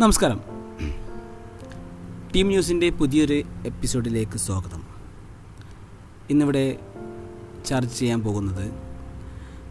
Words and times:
നമസ്കാരം. 0.00 0.40
ടീം 2.34 2.46
ന്യൂസിന്റെ 2.46 2.90
പുതിയൊരു 2.90 3.42
എപ്പിസോഡിലേക്ക് 3.66 4.38
സ്വാഗതം. 4.38 4.82
ഇന്നിവിടെ 6.30 6.78
ചർച്ച 7.66 7.98
ചെയ്യാൻ 7.98 8.20
പോകുന്നത് 8.20 8.72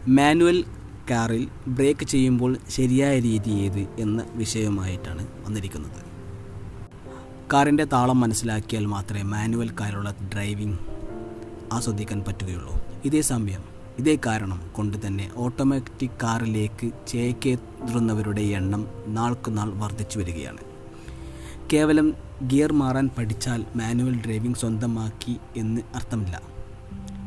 മാനുവൽ 0.08 0.64
കാറിൽ 1.10 1.48
ബ്രേക്ക് 1.68 2.04
ചെയ്യുമ്പോൾ 2.04 2.56
ശരിയായ 2.68 3.20
രീതി 3.20 3.50
ഏത് 3.50 3.78
എന്ന 3.78 4.24
വിഷയവുമായിട്ടാണ് 4.34 5.28
വന്നിരിക്കുന്നത്. 5.46 6.04
കാറിന്റെ 7.52 7.84
താളം 7.84 8.20
മനസ്സിലാക്കിയാൽ 8.20 8.86
മാത്രമേ 8.86 9.22
മാനുവൽ 9.22 9.70
കാറുള്ള 9.80 10.14
ഡ്രൈവിംഗ് 10.32 10.78
ആസ്വദിക്കാൻ 11.72 12.24
പറ്റുകയുള്ളൂ. 12.28 12.74
ഇതേ 13.04 13.20
സമയം 13.20 13.73
ഇതേ 13.98 14.18
കാരണം 14.26 14.60
കൊണ്ട് 14.72 15.06
തന്നെ 15.06 15.30
ഓട്ടോമാറ്റിക് 15.36 16.10
കാറിലേക്ക് 16.22 16.90
ചേക്കേറുന്നവരുടെ 17.08 18.40
എണ്ണം 18.40 18.86
നാൾക്കുനാൾ 19.06 19.72
വർദ്ധിച്ചു 19.74 20.18
വരികയാണ്. 20.18 20.58
കേവലം 21.72 22.14
ഗിയർ 22.46 22.72
മാറാൻ 22.72 23.10
പഠിച്ചാൽ 23.18 23.64
മാനുവൽ 23.76 24.16
ഡ്രൈവിംഗ് 24.26 24.56
സ്വന്തമാക്കി 24.56 25.36
എന്ന് 25.56 25.80
അർത്ഥമില്ല. 25.94 26.42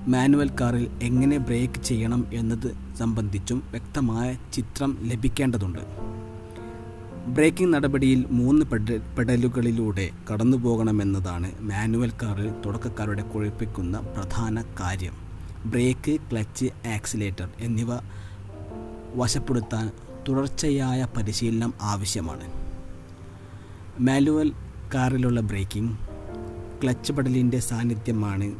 മാനുവൽ 0.07 0.49
കാറിൽ 0.61 0.89
എങ്ങനെ 1.01 1.37
ബ്രേക്ക് 1.37 1.81
ചെയ്യണം 1.83 2.25
എന്നത് 2.33 2.75
സംബന്ധിച്ചും 2.97 3.63
വ്യക്തമായ 3.71 4.37
ചിത്രം 4.53 4.97
ലഭിക്കേണ്ടതുണ്ട്. 5.01 5.79
ബ്രേക്കിംഗ് 7.27 7.73
നടപടിയിൽ 7.73 8.25
മൂന്ന് 8.31 8.65
പെഡ 8.65 8.97
പെഡലുകളിലൂടെ 9.17 10.09
കടന്നു 10.31 10.57
പോകണമെന്നതാണ് 10.57 11.51
മാനുവൽ 11.61 12.11
കാറിൽ 12.23 12.53
തുടക്കക്കാരുടെ 12.65 13.21
കുഴപ്പിക്കുന്ന 13.21 13.99
പ്രധാന 13.99 14.63
കാര്യം. 14.79 15.26
ബ്രേക്ക് 15.71 16.17
ക്ലച്ച് 16.31 16.87
ആക്സിലേറ്റർ 16.87 17.49
എന്നിവ 17.59 17.87
വശപ്പെടുത്താൻ 19.15 19.91
തുടർച്ചയായ 20.27 21.07
പരിശീലനം 21.17 21.73
ആവശ്യമാണ്. 21.81 22.47
മാനുവൽ 23.99 24.51
കാറിലുള്ള 24.95 25.41
ബ്രേക്കിംഗ് 25.41 25.97
ക്ലച്ച് 26.83 27.13
പടലിന്റെ 27.13 27.59
സാന്നിധ്യമാണ് 27.59 28.55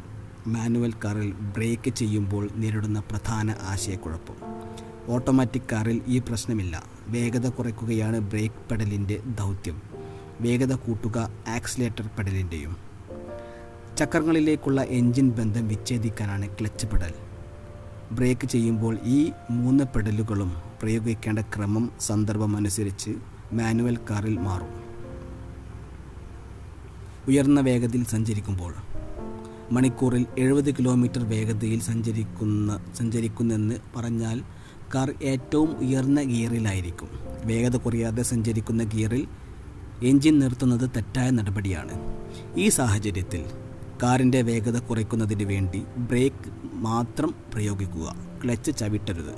മാനുവൽ 0.46 0.92
കാറിൽ 0.92 1.32
ബ്രേക്ക് 1.32 1.90
ചെയ്യുമ്പോൾ 1.90 2.48
നേരിടുന്ന 2.54 3.00
പ്രധാന 3.00 3.54
ആശയക്കുഴപ്പം. 3.62 4.34
ഓട്ടോമാറ്റിക് 5.06 5.68
കാറിൽ 5.72 6.02
ഈ 6.06 6.18
പ്രശ്നമില്ല. 6.18 6.82
വേഗത 7.08 7.48
കുറയ്ക്കുകയാണ് 7.48 8.20
ബ്രേക്ക് 8.20 8.68
പെഡലിന്റെ 8.70 9.22
ദൗത്യം. 9.38 9.82
വേഗത 10.40 10.74
കൂട്ടുക 10.74 11.30
ആക്സിലേറ്റർ 11.48 12.10
പെഡലിന്റെയും 12.18 12.87
ചക്രങ്ങളിലേക്കുള്ള 13.98 14.82
എൻജിൻ 14.82 15.30
ബന്ധം 15.30 15.68
വിച്ഛേദിക്കാനാണ് 15.68 16.48
ക്ലച്ച് 16.60 16.86
പെടൽ 16.86 17.14
ബ്രേക്ക് 18.12 18.48
ചെയ്യുമ്പോൾ 18.48 18.98
ഈ 19.04 19.32
മൂന്ന് 19.50 19.84
പെടലുകളും 19.84 20.56
പ്രയോഗിക്കേണ്ട 20.82 21.38
ക്രമം 21.38 21.92
സന്ദർഭം 22.00 22.56
അനുസരിച്ച് 22.56 23.10
മാനുവൽ 23.52 23.98
കാറിൽ 24.10 24.38
മാറും. 24.38 24.68
ഉയർന്ന 27.28 27.60
വേഗതയിൽ 27.60 28.04
സഞ്ചരിക്കുമ്പോൾ 28.04 28.74
മണിക്കൂറിൽ 29.72 30.26
എഴുപത് 30.38 30.74
കിലോമീറ്റർ 30.74 31.28
വേഗതയിൽ 31.28 31.80
സഞ്ചരിക്കുന്ന 31.80 32.84
സഞ്ചരിക്കുന്നെന്ന് 32.96 33.74
പറഞ്ഞാൽ 33.96 34.42
കാർ 34.94 35.14
ഏറ്റവും 35.22 35.76
ഉയർന്ന 35.76 36.22
ഗിയറിലായിരിക്കും. 36.22 37.08
വേഗത 37.44 37.76
കുറയാതെ 37.76 38.22
സഞ്ചരിക്കുന്ന 38.22 38.84
ഗിയറിൽ 38.84 39.26
എൻജിൻ 40.02 40.38
നിർത്തുന്നത് 40.38 40.90
തെറ്റായ 40.96 41.30
നടപടിയാണ്. 41.30 41.90
ഈ 42.56 42.68
സാഹചര്യത്തിൽ 42.68 43.44
കാറിന്റെ 44.02 44.42
വേഗത 44.42 44.78
കുറയ്ക്കുന്നതിന് 44.78 45.42
വേണ്ടി 45.42 45.82
ബ്രേക്ക് 45.96 46.50
മാത്രം 46.72 47.34
പ്രയോഗിക്കുക. 47.54 48.16
ക്ലച്ച് 48.44 48.78
ചവിട്ടരുത്. 48.78 49.34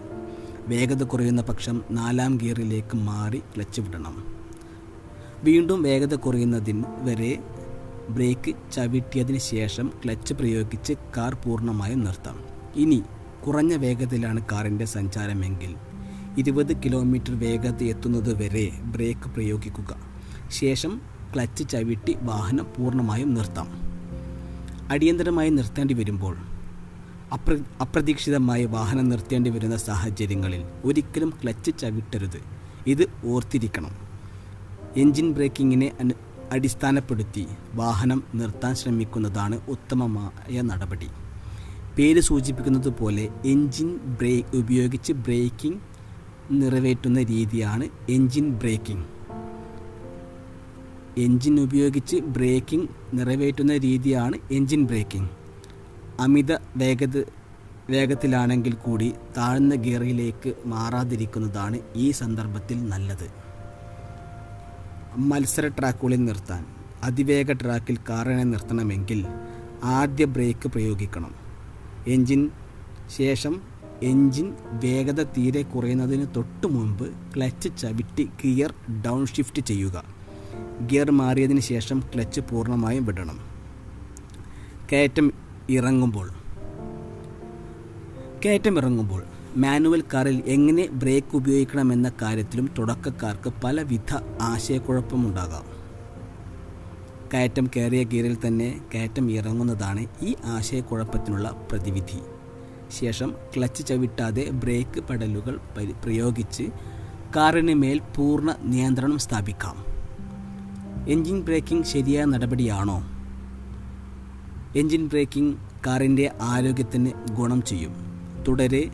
വേഗത 0.66 1.02
കുറയുന്ന 1.02 1.42
പക്ഷം 1.42 1.82
നാലാം 1.90 2.36
ഗിയറിലേക്ക് 2.36 2.96
മാറി 2.96 3.42
ക്ലച്ച് 3.56 3.80
വിടണം. 3.80 4.24
വീണ്ടും 5.44 5.82
വേഗത 5.82 6.14
കുറയുന്നതിന് 6.14 6.84
വരെ 7.02 7.38
ബ്രേക്ക് 8.08 8.54
ചവിട്ടിയതിന് 8.72 9.38
ശേഷം 9.38 9.92
ക്ലച്ച് 10.04 10.34
പ്രയോഗിച്ച് 10.34 10.92
കാർ 11.16 11.34
പൂർണമായും 11.34 12.04
നിർത്താം. 12.04 12.40
ഇനി 12.76 13.02
കുറഞ്ഞ 13.46 13.74
വേഗതയിലാണ് 13.74 14.44
കാറിന്റെ 14.52 14.84
സഞ്ചാരമെങ്കിൽ 14.84 15.74
ഇരുപത് 16.38 16.76
കിലോമീറ്റർ 16.76 17.38
വേഗത 17.38 17.82
എത്തുന്നത് 17.82 18.42
വരെ 18.42 18.70
ബ്രേക്ക് 18.82 19.30
പ്രയോഗിക്കുക. 19.30 19.96
ശേഷം 20.50 21.00
ക്ലച്ച് 21.34 21.68
ചവിട്ടി 21.68 22.16
വാഹനം 22.22 22.66
പൂർണമായും 22.78 23.34
നിർത്താം. 23.34 23.89
അടിയന്തരമായി 24.90 25.50
നിർത്തേണ്ടി 25.50 25.94
വരുമ്പോൾ 25.94 26.36
അപ്ര 27.32 27.58
അപ്രതീക്ഷിതമായി 27.80 28.64
വാഹനം 28.64 29.08
നിർത്തേണ്ടി 29.08 29.50
വരുന്ന 29.50 29.76
സാഹചര്യങ്ങളിൽ 29.76 30.64
ഒരിക്കലും 30.84 31.34
ക്ലച്ച് 31.42 31.70
ചവിട്ടരുത്. 31.78 32.40
ഇത് 32.86 33.06
ഓർത്തിരിക്കണം. 33.24 33.90
എൻജിൻ 34.96 35.32
ബ്രേക്കിങ്ങിനെ 35.32 35.92
അടിസ്ഥാനപ്പെടുത്തി 36.52 37.46
വാഹനം 37.74 38.22
നിർത്താൻ 38.34 38.74
ശ്രമിക്കുന്നതാണ് 38.74 39.60
ഉത്തമമായ 39.68 40.60
നടപടി. 40.60 41.06
പേര് 41.98 42.20
സൂചിപ്പിക്കുന്നത് 42.20 42.88
പോലെ 42.88 43.28
എൻജിൻ 43.46 43.96
ബ്രേക്ക് 43.96 44.56
ഉപയോഗിച്ച് 44.56 45.12
ബ്രേക്കിംഗ് 45.12 45.80
നിറവേറ്റുന്ന 46.50 47.22
രീതിയാണ് 47.22 47.88
എൻജിൻ 48.08 48.50
ബ്രേക്കിംഗ്. 48.50 49.19
എൻജിൻ 51.24 51.60
ഉപയോഗിച്ച് 51.60 52.16
ബ്രേക്കിംഗ് 52.16 52.88
നിറവേറ്റുന്ന 53.14 53.76
രീതിയാണ് 53.76 54.36
എഞ്ചിൻ 54.50 54.82
ബ്രേക്കിംഗ്. 54.84 55.30
അമിത 56.20 56.52
വേഗത 56.76 57.24
വേഗത്തിലാണെങ്കിൽ 57.90 58.74
കൂടി 58.74 59.12
താഴ്ന്ന 59.36 59.74
ഗിയറിലേക്ക് 59.74 60.52
മാറാതിരിക്കുന്നതാണ് 60.66 61.78
ഈ 61.96 62.10
സന്ദർഭത്തിൽ 62.10 62.88
നല്ലത്. 62.88 63.28
മത്സര 65.16 65.68
ട്രാക്കുകളിൽ 65.68 66.24
നിർത്താൻ 66.24 66.66
അതിവേഗ 67.02 67.52
ട്രാക്കിൽ 67.52 67.96
കാറിനെ 68.08 68.42
നിർത്തണമെങ്കിൽ 68.42 69.26
ആദ്യ 69.84 70.24
ബ്രേക്ക് 70.24 70.68
പ്രയോഗിക്കണം. 70.68 71.34
എഞ്ചിൻ 72.06 72.50
ശേഷം 73.16 73.60
എഞ്ചിൻ 74.02 74.54
വേഗത 74.70 75.22
തീരെ 75.22 75.62
കുറയുന്നതിന് 75.62 76.26
തൊട്ട് 76.36 76.66
മുമ്പ് 76.66 77.06
ക്ലച്ച് 77.36 77.68
ചവിട്ടി 77.78 78.24
ഗിയർ 78.44 78.74
ഡൗൺ 79.06 79.26
ഷിഫ്റ്റ് 79.26 79.62
ചെയ്യുക. 79.62 80.19
ഗിയർ 80.86 81.10
മാറിയതിന് 81.10 81.60
ശേഷം 81.60 82.02
ക്ലച്ച് 82.14 82.40
പൂർണമായും 82.40 83.04
വിടണം. 83.04 83.38
കയറ്റം 84.92 85.32
ഇറങ്ങുമ്പോൾ. 85.70 86.30
കയറ്റം 88.44 88.78
ഇറങ്ങുമ്പോൾ 88.78 89.22
മാനുവൽ 89.56 90.02
കാറിൽ 90.14 90.42
എങ്ങനെ 90.46 90.86
ബ്രേക്ക് 90.86 91.36
ഉപയോഗിക്കണമെന്ന 91.36 92.12
കാര്യത്തിലും 92.22 92.70
തുടക്കക്കാർക്ക് 92.78 93.52
പലവിധ 93.64 94.14
ആശയക്കുഴപ്പമുണ്ടാകാം. 94.40 95.64
കയറ്റം 97.34 97.70
കയറിയ 97.76 98.04
ഗിയറിൽ 98.04 98.36
തന്നെ 98.46 98.80
കയറ്റം 98.94 99.30
ഇറങ്ങുന്നതാണ് 99.30 100.06
ഈ 100.22 100.34
ആശയക്കുഴപ്പത്തിനുള്ള 100.44 101.66
പ്രതിവിധി. 101.72 102.18
ശേഷം 103.00 103.34
ക്ലച്ച് 103.56 103.86
ചവിട്ടാതെ 103.86 104.50
ബ്രേക്ക് 104.50 105.00
പെഡലുകൾ 105.00 105.60
പ്രയോഗിച്ച് 106.04 106.62
കാറിന് 107.36 107.74
മേൽ 107.74 108.00
പൂർണ 108.16 108.54
നിയന്ത്രണം 108.62 109.18
സ്ഥാപിക്കാം. 109.18 109.89
എൻജിൻ 111.08 111.40
ബ്രേക്കിംഗ് 111.40 111.84
ശരിയായ 111.84 112.24
നടപടിയാണോ? 112.24 113.02
എൻജിൻ 114.76 115.08
ബ്രേക്കിംഗ് 115.08 115.56
കാറിന്റെ 115.86 116.30
ആരോഗ്യത്തിന് 116.40 117.10
ഗുണം 117.34 117.62
ചെയ്യും. 117.62 117.94
തുടരെ 118.48 118.90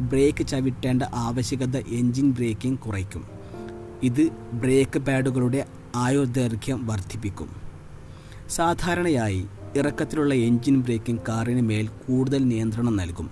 ബ്രേക്ക് 0.00 0.46
ചവിട്ടേണ്ട 0.46 1.02
ആവശ്യകത 1.02 1.76
എൻജിൻ 1.76 2.30
ബ്രേക്കിംഗ് 2.30 2.78
കുറയ്ക്കും. 2.78 3.24
ഇത് 4.02 4.28
ബ്രേക്ക് 4.52 4.98
പാഡുകളുടെ 4.98 5.66
ആയുർദൈർഘ്യം 5.96 6.86
വർദ്ധിപ്പിക്കും. 6.86 7.48
സാധാരണയായി 8.48 9.46
ഇറക്കത്തിലുള്ള 9.76 10.34
എൻജിൻ 10.34 10.80
ബ്രേക്കിംഗ് 10.80 11.20
കാറിന് 11.28 11.60
മേൽ 11.60 11.86
കൂടുതൽ 11.86 12.44
നിയന്ത്രണം 12.44 12.96
നൽകും. 12.96 13.30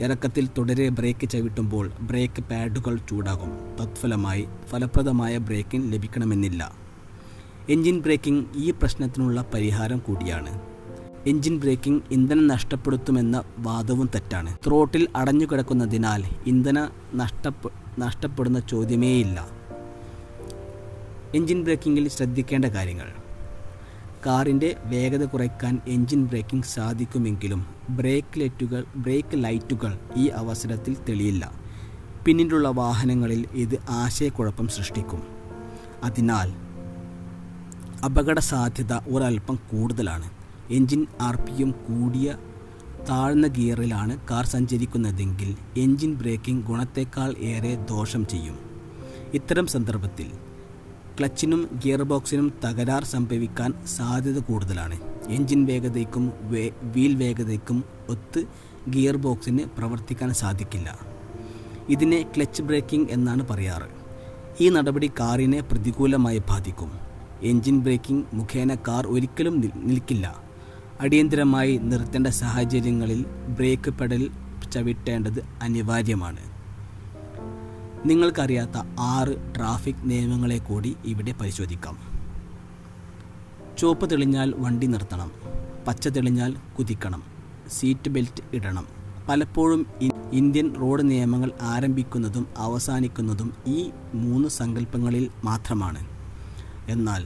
ഇറക്കത്തിൽ 0.00 0.48
തുടരെ 0.58 0.88
ബ്രേക്ക് 0.88 1.28
ചവിട്ടുമ്പോൾ 1.28 1.90
ബ്രേക്ക് 2.00 2.42
പാഡുകൾ 2.42 2.98
ചൂടാകും. 3.10 3.50
തത്ഫലമായി 3.80 4.48
ഫലപ്രദമായ 4.68 5.38
ബ്രേക്കിംഗ് 5.38 5.92
ലഭിക്കണമെന്നില്ല. 5.92 6.79
എൻജിൻ 7.68 8.00
ബ്രേക്കിംഗ് 8.00 8.44
ഈ 8.56 8.70
പ്രശ്നത്തിനുള്ള 8.70 9.44
പരിഹാരം 9.54 9.98
കൂടിയാണ്. 9.98 10.60
എൻജിൻ 11.26 11.60
ബ്രേക്കിംഗ് 11.60 12.02
ഇന്ധനം 12.10 12.46
നഷ്ടപ്പെടുത്തുമെന്ന 12.46 13.42
വാദവും 13.58 14.10
തെറ്റാണ്. 14.14 14.58
ത്രോട്ടിൽ 14.66 15.08
അടഞ്ഞു 15.16 15.46
കിടക്കുന്നതിനാൽ 15.46 16.24
ഇന്ധന 16.46 16.88
നഷ്ടപ്പെ 17.14 17.70
നഷ്ടപ്പെടുന്ന 17.98 18.60
ചോദ്യമേയില്ല. 18.60 19.48
എൻജിൻ 21.34 21.64
ബ്രേക്കിങ്ങിൽ 21.64 22.08
ശ്രദ്ധിക്കേണ്ട 22.08 22.64
കാര്യങ്ങൾ. 22.64 23.06
കാറിന്റെ 24.26 24.76
വേഗത 24.84 25.24
കുറയ്ക്കാൻ 25.24 25.80
എൻജിൻ 25.88 26.26
ബ്രേക്കിംഗ് 26.26 26.64
സാധിക്കുമെങ്കിലും 26.64 27.66
ബ്രേക്ക് 27.90 28.40
ലൈറ്റുകൾ 28.40 28.84
ബ്രേക്ക് 28.96 29.44
ലൈറ്റുകൾ 29.44 29.98
ഈ 30.16 30.28
അവസരത്തിൽ 30.28 30.96
തെളിയില്ല. 31.08 31.52
പിന്നിലുള്ള 32.24 32.68
വാഹനങ്ങളിൽ 32.68 33.46
ഇത് 33.52 33.78
ആശയക്കുഴപ്പം 33.88 34.68
സൃഷ്ടിക്കും. 34.68 35.22
അതിനാൽ 36.04 36.69
അപകട 38.04 38.38
സാധ്യത 38.38 38.92
ഒരൽപ്പം 39.08 39.56
കൂടുതലാണ്. 39.70 40.30
എൻജിൻ 40.70 41.06
ആർ 41.20 41.36
പി 41.36 41.62
എം 41.62 41.70
കൂടിയ 41.70 42.38
താഴ്ന്ന 43.08 43.46
ഗിയറിലാണ് 43.46 44.18
കാർ 44.30 44.46
സഞ്ചരിക്കുന്നതെങ്കിൽ 44.46 45.56
എൻജിൻ 45.76 46.14
ബ്രേക്കിംഗ് 46.14 46.66
ഗുണത്തേക്കാൾ 46.66 47.34
ഏറെ 47.38 47.72
ദോഷം 47.90 48.26
ചെയ്യും. 48.26 48.58
ഇത്തരം 49.34 49.66
സന്ദർഭത്തിൽ 49.66 50.28
ക്ലച്ചിനും 51.18 51.68
ഗിയർ 51.84 52.02
ബോക്സിനും 52.02 52.52
തകരാർ 52.64 53.04
സംഭവിക്കാൻ 53.04 53.74
സാധ്യത 53.96 54.38
കൂടുതലാണ്. 54.38 54.98
എൻജിൻ 55.28 55.66
വേഗതയ്ക്കും 55.66 56.32
വീൽ 56.82 57.14
വേഗതയ്ക്കും 57.14 57.84
ഒത്ത് 58.08 58.42
ഗിയർ 58.90 59.16
ബോക്സിന് 59.16 59.64
പ്രവർത്തിക്കാൻ 59.78 60.34
സാധിക്കില്ല. 60.34 60.98
ഇതിനെ 61.88 62.22
ക്ലച്ച് 62.36 62.62
ബ്രേക്കിംഗ് 62.62 63.10
എന്നാണ് 63.10 63.48
പറയാറ്. 63.48 63.90
ഈ 64.60 64.68
നടപടി 64.68 65.10
കാറിനെ 65.20 65.60
പ്രതികൂലമായി 65.60 66.38
ബാധിക്കും. 66.38 67.09
എൻജിൻ 67.42 67.80
ബ്രേക്കിംഗ് 67.80 68.24
മുഖേന 68.34 68.74
കാർ 68.74 69.06
ഒരിക്കലും 69.06 69.60
നിൽ- 69.60 69.74
നിൽക്കില്ല. 69.74 70.36
അടിയന്തരമായി 71.00 71.76
നിർത്തേണ്ട 71.76 72.26
സാഹചര്യങ്ങളിൽ 72.26 73.26
ബ്രേക്ക് 73.48 73.90
പെഡൽ 73.90 74.30
ചവിട്ടേണ്ടത് 74.72 75.44
അനിവാര്യമാണ്. 75.62 76.40
നിങ്ങൾക്കറിയാത്ത 78.06 78.78
ആറ് 79.00 79.54
ട്രാഫിക് 79.56 79.94
നിയമങ്ങളെ 80.02 80.58
കൂടി 80.58 80.96
ഇവിടെ 81.04 81.32
പരിശോധിക്കാം. 81.32 81.98
ചുവപ്പ് 83.78 84.10
തെളിഞ്ഞാൽ 84.10 84.54
വണ്ടി 84.58 84.86
നിർത്തണം 84.86 85.32
പച്ച 85.86 86.08
തെളിഞ്ഞാൽ 86.08 86.56
കുതിക്കണം 86.78 87.22
സീറ്റ് 87.68 88.08
ബെൽറ്റ് 88.08 88.42
ഇടണം. 88.52 88.86
പലപ്പോഴും 89.28 89.86
ഇന്ത്യൻ 90.32 90.74
റോഡ് 90.80 91.10
നിയമങ്ങൾ 91.10 91.52
ആരംഭിക്കുന്നതും 91.62 92.46
അവസാനിക്കുന്നതും 92.56 93.54
ഈ 93.66 93.90
മൂന്ന് 94.14 94.48
സങ്കല്പങ്ങളിൽ 94.48 95.30
മാത്രമാണ്. 95.44 96.19
എന്നാൽ 96.90 97.22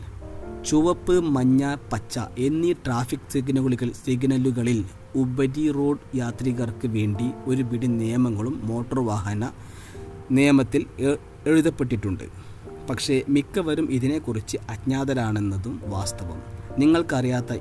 ചുവപ്പ് 0.64 1.20
മഞ്ഞ 1.20 1.76
പച്ച 1.92 2.18
എന്നീ 2.38 2.72
ട്രാഫിക് 2.72 3.32
സിഗ്നലുകൾ 3.32 3.92
സിഗ്നലുകളിൽ 4.04 4.84
ഉപരി 5.14 5.72
റോഡ് 5.72 6.16
യാത്രികർക്ക് 6.16 6.86
വേണ്ടി 6.86 7.24
ഒരു 7.44 7.62
പിടി 7.62 7.86
നിയമങ്ങളും 7.86 8.66
മോട്ടോർ 8.66 9.00
വാഹന 9.06 9.50
നിയമത്തിൽ 10.30 10.86
എഴുതപ്പെട്ടിട്ടുണ്ട്. 11.46 12.24
പക്ഷേ 12.90 13.22
മിക്കവരും 13.28 13.86
ഇതിനെക്കുറിച്ച് 13.90 14.56
അജ്ഞാതരാണെന്നതും 14.70 15.82
വാസ്തവം. 15.86 16.42
നിങ്ങൾക്കറിയാത്ത 16.78 17.52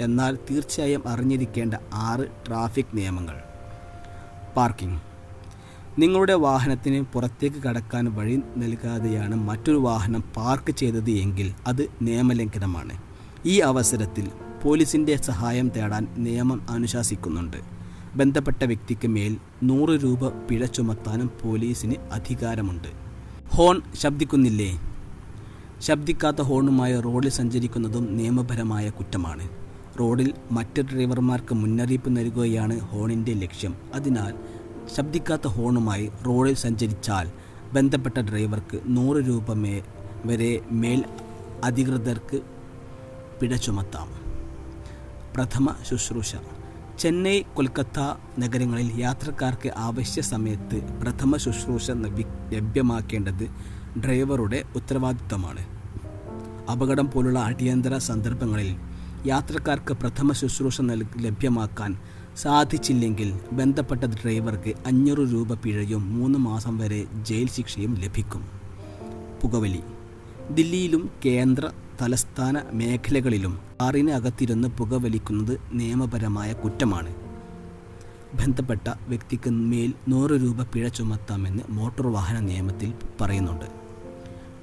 എന്നാൽ 0.00 0.38
തീർച്ചയായും 0.50 1.08
അറിഞ്ഞിരിക്കേണ്ട 1.08 1.74
ആറ് 1.92 2.26
ട്രാഫിക് 2.46 2.94
നിയമങ്ങൾ. 2.94 3.36
പാർക്കിംഗ് 4.56 5.00
നിങ്ങളുടെ 5.98 6.32
വാഹനത്തിന് 6.32 7.04
പുറത്തേക്ക് 7.12 7.56
കടക്കാൻ 7.56 8.14
വഴി 8.14 8.40
നൽകാതെയാണ് 8.56 9.34
മറ്റൊരു 9.34 9.76
വാഹനം 9.76 10.24
പാർക്ക് 10.36 10.70
ചെയ്തത് 10.72 11.10
എങ്കിൽ 11.10 11.52
അത് 11.66 11.88
നിയമലംഘനമാണ്. 12.02 12.98
ഈ 13.46 13.60
അവസരത്തിൽ 13.60 14.30
പോലീസിന്റെ 14.64 15.16
സഹായം 15.16 15.68
തേടാൻ 15.68 16.06
നിയമം 16.16 16.66
അനുശാസിക്കുന്നുണ്ട്. 16.70 17.56
ബന്ധപ്പെട്ട 18.16 18.64
വ്യക്തിക്ക് 18.64 19.08
മേൽ 19.08 19.36
നൂറ് 19.62 19.90
രൂപ 19.90 20.28
പിഴ 20.28 20.64
ചുമത്താനും 20.64 21.30
പോലീസിന് 21.42 21.94
അധികാരമുണ്ട്. 22.12 22.88
ഹോൺ 23.48 23.82
ശബ്ദിക്കുന്നില്ലേ? 23.94 24.80
ശബ്ദിക്കാത്ത 25.80 26.42
ഹോണുമായി 26.42 27.00
റോഡിൽ 27.00 27.28
സഞ്ചരിക്കുന്നതും 27.28 28.16
നിയമപരമായ 28.16 28.90
കുറ്റമാണ്. 28.90 29.48
റോഡിൽ 30.00 30.34
മറ്റ് 30.52 30.82
ഡ്രൈവർമാർക്ക് 30.82 31.54
മുന്നറിയിപ്പ് 31.54 32.16
നൽകുകയാണ് 32.16 32.80
ഹോണിന്റെ 32.80 33.32
ലക്ഷ്യം. 33.32 33.74
അതിനാൽ 33.94 34.34
ശബ്ദിക്കാത്ത 34.88 35.46
ഹോണുമായി 35.46 36.10
റോഡിൽ 36.26 36.54
സഞ്ചരിച്ചാൽ 36.54 37.30
ബന്ധപ്പെട്ട 37.72 38.18
ഡ്രൈവർക്ക് 38.18 38.80
നൂറ് 38.86 39.16
രൂപ 39.16 39.52
മേ 39.52 39.82
വരെ 40.24 40.60
മേൽ 40.70 41.04
അധികൃതർക്ക് 41.64 42.40
പിഴ 43.40 43.56
ചുമത്താം. 43.56 44.08
പ്രഥമ 45.34 45.74
ശുശ്രൂഷ. 45.90 46.34
ചെന്നൈ 46.98 47.42
കൊൽക്കത്ത 47.54 48.00
നഗരങ്ങളിൽ 48.38 49.00
യാത്രക്കാർക്ക് 49.00 49.72
ആവശ്യ 49.76 50.20
സമയത്ത് 50.20 51.00
പ്രഥമ 51.00 51.36
ശുശ്രൂഷ 51.36 51.90
ലഭ്യമാക്കേണ്ടത് 52.52 53.50
ഡ്രൈവറുടെ 54.04 54.64
ഉത്തരവാദിത്തമാണ് 54.76 55.64
അപകടം 56.70 57.10
പോലുള്ള 57.10 57.38
അടിയന്തര 57.38 57.98
സന്ദർഭങ്ങളിൽ 57.98 58.76
യാത്രക്കാർക്ക് 59.26 59.94
പ്രഥമ 59.94 60.32
ശുശ്രൂഷ 60.32 60.80
ലഭ്യമാക്കാൻ 61.16 61.98
സാധിച്ചില്ലെങ്കിൽ 62.36 63.40
ബന്ധപ്പെട്ട 63.52 64.04
ഡ്രൈവർക്ക് 64.04 64.72
അഞ്ഞൂറ് 64.86 65.18
രൂപ 65.18 65.54
പിഴയും 65.54 66.14
മൂന്ന് 66.14 66.38
മാസം 66.38 66.78
വരെ 66.78 67.06
ജയിൽ 67.22 67.48
ശിക്ഷയും 67.48 67.94
ലഭിക്കും. 67.94 68.46
പുകവലി. 69.42 69.80
ദില്ലിയിലും 70.50 71.10
കേന്ദ്ര 71.24 71.70
തലസ്ഥാന 72.02 72.62
മേഖലകളിലും 72.72 73.58
കാറിന് 73.82 74.10
അകത്തിരുന്ന് 74.10 74.68
പുകവലിക്കുന്നത് 74.68 75.60
നിയമപരമായ 75.72 76.52
കുറ്റമാണ്. 76.52 77.14
ബന്ധപ്പെട്ട 78.34 78.88
വ്യക്തിക്ക് 79.08 79.50
മേൽ 79.50 79.94
നൂറ് 80.08 80.30
രൂപ 80.30 80.62
പിഴ 80.62 80.88
ചുമത്താമെന്ന് 80.88 81.62
മോട്ടോർ 81.68 82.06
വാഹന 82.06 82.40
നിയമത്തിൽ 82.40 82.92
പറയുന്നുണ്ട്. 83.20 83.64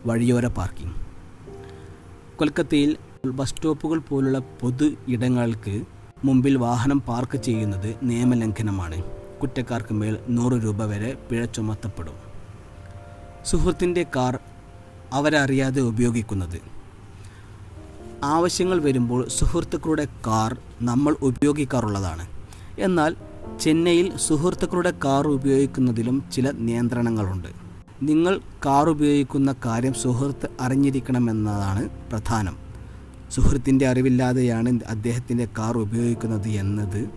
വഴിയോര 0.06 0.48
പാർക്കിംഗ്. 0.48 0.96
കൊൽക്കത്തയിൽ 2.38 2.98
ബസ് 3.26 3.50
സ്റ്റോപ്പുകൾ 3.50 3.98
പോലുള്ള 3.98 4.40
പൊതു 4.40 4.92
ഇടങ്ങൾക്ക് 5.08 5.86
മുമ്പിൽ 6.24 6.58
വാഹനം 6.58 7.02
പാർക്ക് 7.02 7.38
ചെയ്യുന്നത് 7.38 7.96
നിയമലംഘനമാണ്. 8.04 9.04
കുറ്റക്കാർക്ക് 9.42 9.94
മേൽ 9.94 10.18
നൂറ് 10.30 10.54
രൂപ 10.54 10.86
വരെ 10.86 11.18
പിഴ 11.30 11.46
ചുമത്തപ്പെടും. 11.46 12.14
സുഹൃത്തിന്റെ 13.46 14.06
കാർ 14.16 14.40
അവരറിയാതെ 15.14 15.82
ഉപയോഗിക്കുന്നത്. 15.82 16.62
ആവശ്യങ്ങൾ 18.24 18.82
വരുമ്പോൾ 18.82 19.28
സുഹൃത്തുക്കളുടെ 19.28 20.08
കാർ 20.28 20.58
നമ്മൾ 20.82 21.16
ഉപയോഗിക്കാറുള്ളതാണ്. 21.22 22.28
എന്നാൽ 22.80 23.16
ചെന്നൈയിൽ 23.62 24.18
സുഹൃത്തുക്കളുടെ 24.18 24.94
കാർ 25.06 25.28
ഉപയോഗിക്കുന്നതിലും 25.28 26.24
ചില 26.34 26.52
നിയന്ത്രണങ്ങളുണ്ട്. 26.52 27.48
നിങ്ങൾ 28.04 28.42
കാർ 28.66 28.90
ഉപയോഗിക്കുന്ന 28.90 29.56
കാര്യം 29.66 29.94
സുഹൃത്ത് 29.94 30.50
അറിഞ്ഞിരിക്കണമെന്നതാണ് 30.60 31.90
പ്രധാനം. 31.90 32.61
സുഹൃത്തിന്റെ 33.32 33.88
അറിവില്ലാതെയാണ് 33.88 34.80
അദ്ദേഹത്തിന്റെ 34.88 35.46
കാർ 35.46 35.78
ഉപയോഗിക്കുന്നത് 35.78 36.48
എന്നത്. 36.48 37.10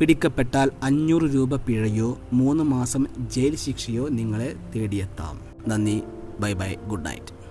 പിടിക്കപ്പെട്ടാൽ 0.00 0.70
അഞ്ഞൂറ് 0.82 1.22
രൂപ 1.22 1.56
പിഴയോ 1.56 2.18
മൂന്ന് 2.32 2.64
മാസം 2.64 3.06
ജയിൽ 3.30 3.56
ശിക്ഷയോ 3.56 4.08
നിങ്ങളെ 4.08 4.54
തേടിയെത്താം. 4.74 5.40
നന്ദി. 5.68 6.02
Bye 6.40 6.52
bye. 6.52 6.74
Good 6.74 7.06
night. 7.06 7.41